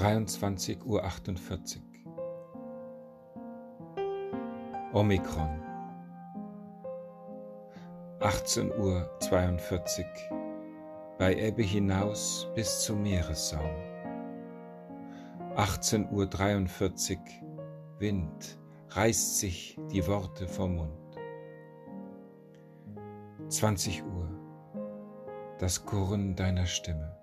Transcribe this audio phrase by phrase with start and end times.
[0.00, 1.04] 23.48 Uhr.
[4.94, 5.60] Omikron.
[8.20, 9.10] 18.42 Uhr.
[11.18, 13.70] Bei Ebbe hinaus bis zum Meeressaum.
[15.56, 17.20] 18.43 Uhr.
[17.98, 18.58] Wind
[18.88, 21.18] reißt sich die Worte vom Mund.
[23.48, 24.30] 20 Uhr.
[25.58, 27.14] Das Gurren deiner Stimme.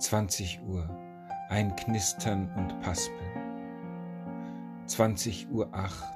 [0.00, 1.11] 20 Uhr
[1.52, 3.20] ein Knistern und Paspeln.
[4.86, 6.14] 20 Uhr acht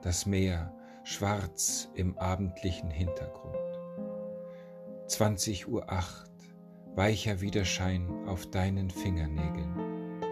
[0.00, 0.72] das Meer
[1.04, 3.58] schwarz im abendlichen Hintergrund.
[5.06, 6.30] 20 Uhr acht
[6.94, 10.22] weicher Widerschein auf deinen Fingernägeln.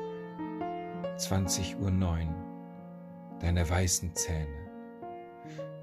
[1.18, 2.34] 20 Uhr neun
[3.40, 4.70] deine weißen Zähne.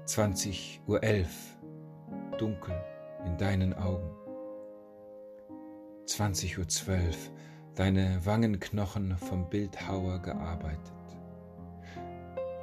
[0.06, 1.56] 20 Uhr elf
[2.36, 2.74] dunkel
[3.24, 4.10] in deinen Augen.
[6.06, 6.66] 20.12 Uhr
[7.76, 10.80] deine Wangenknochen vom Bildhauer gearbeitet.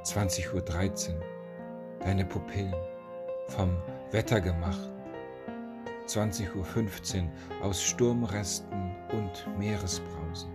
[0.02, 1.22] 20.13 Uhr
[2.00, 2.74] deine Pupillen
[3.48, 3.70] vom
[4.10, 4.90] Wetter gemacht.
[6.08, 7.30] 20.15 Uhr
[7.62, 10.50] aus Sturmresten und Meeresbrausen.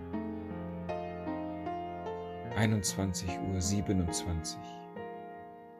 [2.57, 4.63] 21.27 Uhr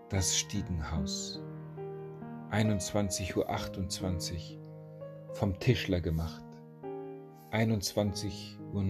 [0.07, 1.41] das Stiegenhaus.
[2.52, 6.48] 21.28 Uhr vom Tischler gemacht.
[7.52, 8.83] 21.29 Uhr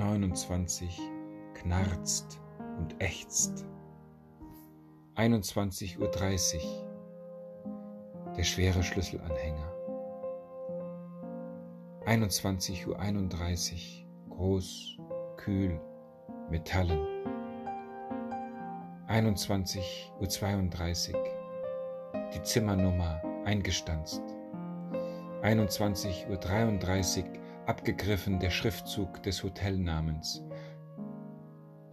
[1.53, 2.41] knarzt
[2.77, 3.65] und ächzt.
[5.15, 6.11] 21.30 Uhr
[8.35, 9.73] der schwere Schlüsselanhänger.
[12.05, 12.99] 21.31 Uhr
[14.35, 14.97] groß,
[15.37, 15.79] kühl,
[16.49, 17.07] Metallen.
[19.07, 21.23] 21.32 Uhr
[22.33, 24.21] die Zimmernummer eingestanzt.
[25.41, 27.39] 21.33 Uhr
[27.69, 30.43] abgegriffen der Schriftzug des Hotelnamens.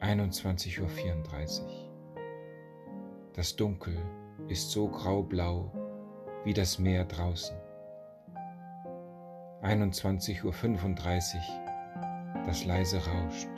[0.00, 1.68] 21.34 Uhr.
[3.34, 3.98] Das Dunkel
[4.48, 5.70] ist so graublau
[6.44, 7.54] wie das Meer draußen.
[9.60, 10.54] 21.35 Uhr.
[12.46, 13.50] Das leise rauscht.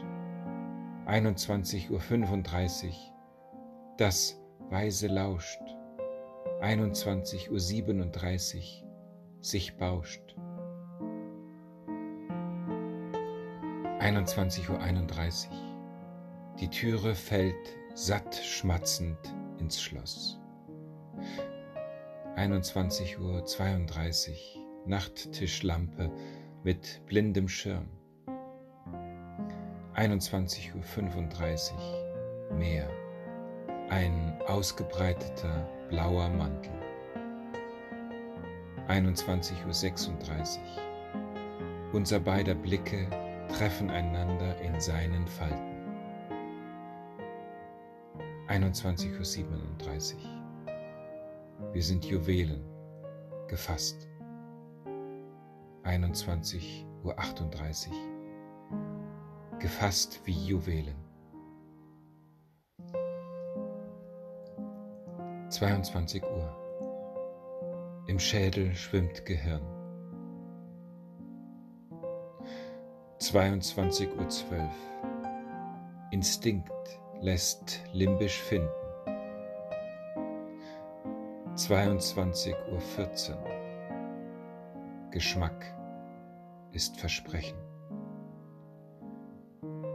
[1.07, 2.93] 21.35 Uhr.
[3.97, 5.62] Das weise lauscht.
[6.62, 8.89] 21.37 Uhr.
[9.41, 10.34] Sich bauscht.
[14.00, 16.56] 21.31 Uhr.
[16.60, 19.19] Die Türe fällt satt schmatzend
[19.59, 20.38] ins Schloss.
[22.36, 24.64] 21.32 Uhr.
[24.86, 26.12] Nachttischlampe
[26.62, 27.88] mit blindem Schirm.
[29.97, 32.54] 21.35 Uhr.
[32.56, 32.88] Meer.
[33.88, 36.70] Ein ausgebreiteter blauer Mantel.
[38.86, 41.92] 21.36 Uhr.
[41.92, 43.09] Unser beider Blicke
[43.48, 45.78] treffen einander in seinen Falten.
[48.48, 50.20] 21.37 Uhr.
[51.72, 52.62] Wir sind Juwelen,
[53.48, 54.09] gefasst.
[55.84, 57.09] 21.38 Uhr.
[59.59, 60.94] Gefasst wie Juwelen.
[65.50, 68.04] 22 Uhr.
[68.06, 69.78] Im Schädel schwimmt Gehirn.
[73.21, 74.71] 22.12 Uhr.
[76.12, 76.71] Instinkt
[77.21, 78.69] lässt limbisch finden.
[81.57, 85.11] 22.14 Uhr.
[85.11, 85.65] Geschmack
[86.71, 87.59] ist Versprechen.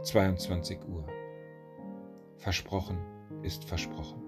[0.02, 1.06] 22 Uhr.
[2.36, 2.98] Versprochen
[3.42, 4.22] ist versprochen.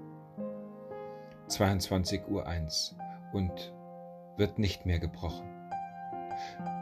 [1.49, 2.97] 22 Uhr 1
[3.35, 3.75] und
[4.39, 5.47] wird nicht mehr gebrochen.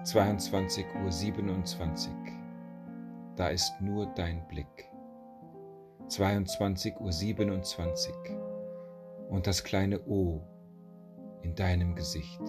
[0.04, 2.12] 22 Uhr 27.
[3.36, 4.90] Da ist nur dein Blick.
[6.08, 8.12] 22 Uhr 27
[9.30, 10.42] und das kleine O
[11.40, 12.42] in deinem Gesicht.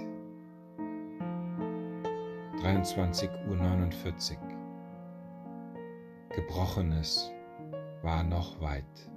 [2.59, 4.37] 23 Uhr 49.
[6.35, 7.31] Gebrochenes
[8.01, 9.09] war noch weit.